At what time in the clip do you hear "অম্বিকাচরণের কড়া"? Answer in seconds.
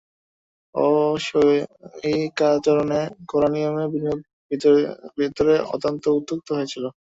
0.75-3.49